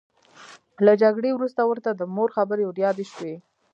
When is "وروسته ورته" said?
1.33-1.89